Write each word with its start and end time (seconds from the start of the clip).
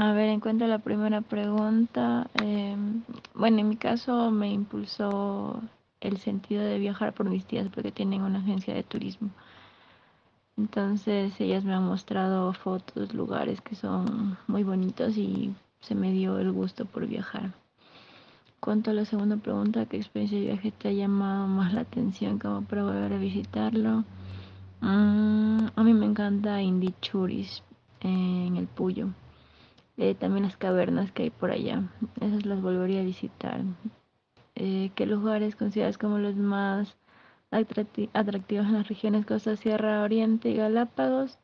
A 0.00 0.12
ver, 0.12 0.28
en 0.28 0.38
cuanto 0.38 0.64
a 0.64 0.68
la 0.68 0.78
primera 0.78 1.22
pregunta, 1.22 2.30
em, 2.34 3.02
bueno, 3.34 3.58
en 3.58 3.68
mi 3.68 3.76
caso 3.76 4.30
me 4.30 4.48
impulsó 4.48 5.60
el 6.00 6.18
sentido 6.18 6.62
de 6.62 6.78
viajar 6.78 7.12
por 7.14 7.28
mis 7.28 7.44
tías 7.44 7.68
porque 7.68 7.90
tienen 7.90 8.22
una 8.22 8.38
agencia 8.38 8.72
de 8.74 8.84
turismo. 8.84 9.30
Entonces 10.56 11.32
ellas 11.40 11.64
me 11.64 11.74
han 11.74 11.82
mostrado 11.84 12.52
fotos, 12.52 13.12
lugares 13.12 13.60
que 13.60 13.74
son 13.74 14.38
muy 14.46 14.62
bonitos 14.62 15.16
y 15.16 15.52
se 15.80 15.96
me 15.96 16.12
dio 16.12 16.38
el 16.38 16.52
gusto 16.52 16.84
por 16.84 17.04
viajar. 17.08 17.50
Cuanto 18.60 18.92
a 18.92 18.94
la 18.94 19.04
segunda 19.04 19.36
pregunta, 19.36 19.86
¿qué 19.86 19.96
experiencia 19.96 20.38
de 20.38 20.44
viaje 20.44 20.70
te 20.70 20.90
ha 20.90 20.92
llamado 20.92 21.48
más 21.48 21.72
la 21.74 21.80
atención 21.80 22.38
como 22.38 22.62
para 22.62 22.84
volver 22.84 23.14
a 23.14 23.18
visitarlo? 23.18 24.04
Mm, 24.80 25.66
a 25.74 25.82
mí 25.82 25.92
me 25.92 26.06
encanta 26.06 26.62
Indichuris 26.62 27.64
en 28.00 28.56
el 28.56 28.68
Puyo. 28.68 29.08
Eh, 29.98 30.14
también 30.14 30.44
las 30.44 30.56
cavernas 30.56 31.10
que 31.10 31.24
hay 31.24 31.30
por 31.30 31.50
allá. 31.50 31.82
Esas 32.20 32.46
las 32.46 32.62
volvería 32.62 33.00
a 33.00 33.04
visitar. 33.04 33.62
Eh, 34.54 34.92
¿Qué 34.94 35.06
lugares 35.06 35.56
consideras 35.56 35.98
como 35.98 36.18
los 36.18 36.36
más 36.36 36.96
atractivos 37.50 38.66
en 38.66 38.74
las 38.74 38.88
regiones 38.88 39.26
Costa, 39.26 39.56
Sierra 39.56 40.02
Oriente 40.02 40.50
y 40.50 40.54
Galápagos? 40.54 41.38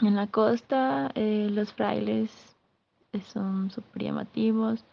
En 0.00 0.16
la 0.16 0.26
costa, 0.26 1.10
eh, 1.14 1.48
los 1.50 1.74
frailes 1.74 2.30
son 3.26 3.70
súper 3.70 4.04
llamativos. 4.04 4.86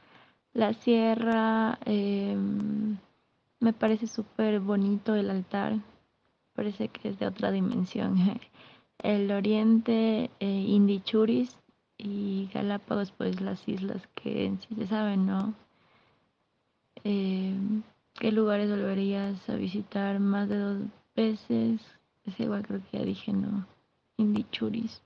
La 0.53 0.73
sierra, 0.73 1.79
em, 1.85 2.97
me 3.61 3.71
parece 3.71 4.07
súper 4.07 4.59
bonito 4.59 5.15
el 5.15 5.29
altar, 5.29 5.79
parece 6.53 6.89
que 6.89 7.09
es 7.09 7.19
de 7.19 7.27
otra 7.27 7.51
dimensión. 7.51 8.15
El 8.99 9.31
oriente, 9.31 10.31
eh, 10.39 10.65
Indichuris 10.67 11.55
y 11.97 12.49
Galápagos, 12.53 13.11
pues 13.11 13.41
las 13.41 13.67
islas 13.67 14.01
que 14.15 14.45
en 14.45 14.61
sí 14.61 14.75
se 14.75 14.87
saben, 14.87 15.25
¿no? 15.25 15.53
Em, 17.03 17.83
¿Qué 18.13 18.31
lugares 18.31 18.69
volverías 18.69 19.47
a 19.47 19.55
visitar 19.55 20.19
más 20.19 20.49
de 20.49 20.57
dos 20.57 20.79
veces? 21.15 21.81
Es 22.25 22.39
igual 22.39 22.65
creo 22.65 22.81
que 22.89 22.97
ya 22.97 23.05
dije, 23.05 23.31
¿no? 23.31 23.65
Indichuris. 24.17 25.01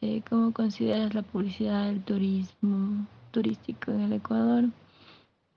Eh, 0.00 0.22
¿Cómo 0.28 0.52
consideras 0.52 1.14
la 1.14 1.22
publicidad 1.22 1.86
del 1.86 2.02
turismo 2.02 3.06
turístico 3.30 3.92
en 3.92 4.00
el 4.00 4.12
Ecuador? 4.14 4.64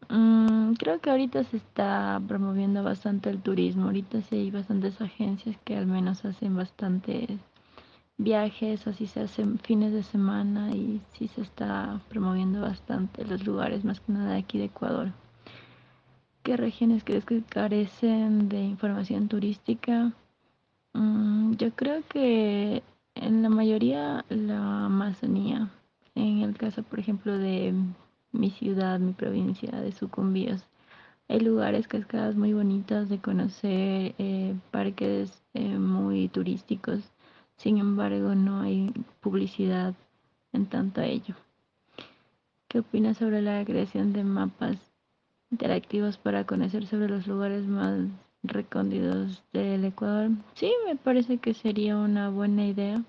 Mm, 0.10 0.74
creo 0.74 1.00
que 1.00 1.10
ahorita 1.10 1.44
se 1.46 1.58
está 1.58 2.22
promoviendo 2.28 2.84
bastante 2.84 3.30
el 3.30 3.42
turismo. 3.42 3.86
Ahorita 3.86 4.22
sí 4.24 4.36
hay 4.36 4.52
bastantes 4.52 5.00
agencias 5.02 5.58
que 5.64 5.76
al 5.78 5.88
menos 5.88 6.26
hacen 6.26 6.56
bastantes 6.56 7.40
viajes, 8.24 8.86
así 8.88 9.08
se 9.08 9.22
hacen 9.22 9.60
fines 9.60 9.92
de 9.94 10.04
semana 10.04 10.76
y 10.76 11.02
sí 11.14 11.28
se 11.28 11.42
está 11.42 12.00
promoviendo 12.10 12.62
bastante 12.62 13.26
los 13.26 13.46
lugares, 13.46 13.84
más 13.84 14.00
que 14.00 14.12
nada 14.14 14.36
aquí 14.36 14.58
de 14.58 14.66
Ecuador. 14.66 15.12
¿Qué 16.44 16.58
regiones 16.58 17.04
crees 17.04 17.26
que 17.26 17.42
carecen 17.44 18.50
de 18.50 18.62
información 18.62 19.28
turística? 19.28 20.12
Mm, 20.94 21.54
yo 21.54 21.72
creo 21.72 22.04
que 22.08 22.84
en 23.16 23.42
la 23.44 23.50
mayoría 23.50 24.26
la 24.30 24.86
Amazonía. 24.86 25.70
En 26.16 26.42
el 26.42 26.58
caso, 26.58 26.84
por 26.84 27.00
ejemplo, 27.00 27.38
de 27.38 27.74
mi 28.32 28.50
ciudad, 28.52 29.00
mi 29.00 29.14
provincia 29.14 29.72
de 29.80 29.92
Sucumbíos, 29.92 30.66
hay 31.28 31.40
lugares, 31.40 31.88
cascadas 31.88 32.36
muy 32.36 32.54
bonitas 32.54 33.08
de 33.08 33.20
conocer, 33.20 34.14
eh, 34.18 34.54
parques 34.72 35.42
eh, 35.54 35.78
muy 35.78 36.28
turísticos. 36.28 37.00
Sin 37.62 37.78
embargo, 37.78 38.34
no 38.34 38.62
hay 38.62 38.92
publicidad 39.20 39.94
en 40.52 40.66
tanto 40.66 41.02
a 41.02 41.06
ello. 41.06 41.36
¿Qué 42.68 42.80
opinas 42.80 43.18
sobre 43.18 43.42
la 43.42 43.64
creación 43.64 44.14
de 44.14 44.24
mapas 44.24 44.78
interactivos 45.52 46.18
para 46.18 46.46
conocer 46.46 46.88
sobre 46.88 47.10
los 47.10 47.28
lugares 47.28 47.68
más 47.68 48.00
recónditos 48.42 49.44
del 49.54 49.86
Ecuador. 49.86 50.32
Sí, 50.56 50.74
me 50.86 50.96
parece 50.96 51.38
que 51.38 51.54
sería 51.54 51.98
una 51.98 52.30
buena 52.30 52.66
idea. 52.66 53.04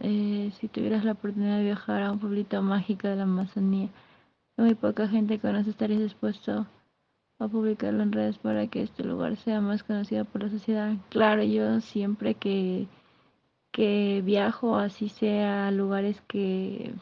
Eh, 0.00 0.52
si 0.60 0.68
tuvieras 0.68 1.04
la 1.04 1.12
oportunidad 1.12 1.58
de 1.58 1.64
viajar 1.64 2.02
a 2.02 2.12
un 2.12 2.18
pueblito 2.18 2.62
mágico 2.62 3.08
de 3.08 3.16
la 3.16 3.22
Amazonía, 3.24 3.88
muy 4.56 4.74
poca 4.74 5.08
gente 5.08 5.40
conoce, 5.40 5.70
¿estarías 5.70 6.00
dispuesto 6.00 6.66
a 7.38 7.48
publicarlo 7.48 8.02
en 8.02 8.12
redes 8.12 8.38
para 8.38 8.66
que 8.66 8.82
este 8.82 9.04
lugar 9.04 9.36
sea 9.36 9.60
más 9.60 9.82
conocido 9.82 10.24
por 10.24 10.42
la 10.44 10.50
sociedad? 10.50 10.94
Claro, 11.10 11.42
yo 11.42 11.80
siempre 11.80 12.34
que, 12.34 12.86
que 13.72 14.22
viajo, 14.24 14.76
así 14.76 15.08
sea 15.08 15.68
a 15.68 15.70
lugares 15.70 16.22
que 16.28 16.94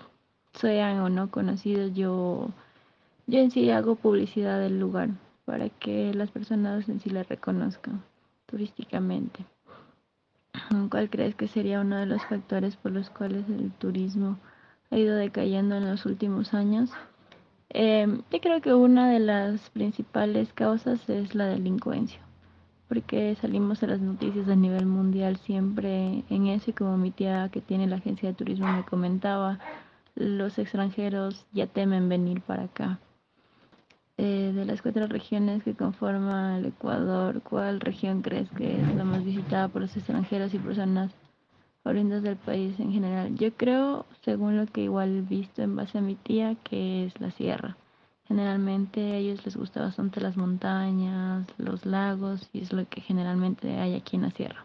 sean 0.54 1.00
o 1.00 1.08
no 1.08 1.30
conocidos, 1.30 1.94
yo, 1.94 2.50
yo 3.26 3.38
en 3.40 3.50
sí 3.50 3.70
hago 3.70 3.96
publicidad 3.96 4.60
del 4.60 4.78
lugar 4.78 5.10
para 5.44 5.68
que 5.68 6.14
las 6.14 6.30
personas 6.30 6.88
en 6.88 7.00
sí 7.00 7.10
la 7.10 7.22
reconozcan 7.22 8.02
turísticamente. 8.46 9.44
¿Cuál 10.90 11.10
crees 11.10 11.34
que 11.34 11.48
sería 11.48 11.80
uno 11.80 11.96
de 11.96 12.06
los 12.06 12.24
factores 12.24 12.76
por 12.76 12.92
los 12.92 13.10
cuales 13.10 13.48
el 13.48 13.70
turismo 13.72 14.38
ha 14.90 14.98
ido 14.98 15.16
decayendo 15.16 15.76
en 15.76 15.88
los 15.88 16.06
últimos 16.06 16.54
años? 16.54 16.90
Em, 17.74 18.22
yo 18.30 18.38
creo 18.40 18.60
que 18.60 18.74
una 18.74 19.08
de 19.10 19.18
las 19.18 19.70
principales 19.70 20.52
causas 20.52 21.08
es 21.08 21.34
la 21.34 21.46
delincuencia, 21.46 22.20
porque 22.86 23.34
salimos 23.40 23.82
a 23.82 23.86
las 23.86 24.00
noticias 24.00 24.46
a 24.48 24.56
nivel 24.56 24.84
mundial 24.84 25.38
siempre 25.38 26.22
en 26.28 26.48
eso 26.48 26.70
y 26.70 26.74
como 26.74 26.98
mi 26.98 27.10
tía 27.10 27.48
que 27.50 27.62
tiene 27.62 27.86
la 27.86 27.96
agencia 27.96 28.28
de 28.28 28.34
turismo 28.34 28.70
me 28.70 28.84
comentaba, 28.84 29.58
los 30.14 30.58
extranjeros 30.58 31.46
ya 31.52 31.66
temen 31.66 32.10
venir 32.10 32.42
para 32.42 32.64
acá. 32.64 32.98
Eh, 34.18 34.52
de 34.54 34.66
las 34.66 34.82
cuatro 34.82 35.06
regiones 35.06 35.62
que 35.62 35.74
conforman 35.74 36.56
el 36.56 36.66
Ecuador, 36.66 37.40
¿cuál 37.40 37.80
región 37.80 38.20
crees 38.20 38.50
que 38.50 38.82
es 38.82 38.94
la 38.94 39.04
más 39.04 39.24
visitada 39.24 39.68
por 39.68 39.80
los 39.80 39.96
extranjeros 39.96 40.52
y 40.52 40.58
personas 40.58 41.10
oriundas 41.84 42.22
del 42.22 42.36
país 42.36 42.78
en 42.80 42.92
general? 42.92 43.36
Yo 43.36 43.52
creo, 43.54 44.06
según 44.24 44.56
lo 44.56 44.66
que 44.66 44.82
igual 44.82 45.16
he 45.16 45.20
visto 45.22 45.62
en 45.62 45.76
base 45.76 45.98
a 45.98 46.02
mi 46.02 46.14
tía, 46.14 46.56
que 46.64 47.06
es 47.06 47.20
la 47.20 47.30
sierra. 47.30 47.76
Generalmente 48.28 49.00
a 49.00 49.16
ellos 49.16 49.44
les 49.44 49.56
gusta 49.56 49.82
bastante 49.82 50.20
las 50.20 50.36
montañas, 50.36 51.46
los 51.58 51.84
lagos 51.84 52.48
y 52.52 52.60
es 52.60 52.72
lo 52.72 52.88
que 52.88 53.00
generalmente 53.00 53.78
hay 53.78 53.94
aquí 53.94 54.16
en 54.16 54.22
la 54.22 54.30
sierra. 54.30 54.64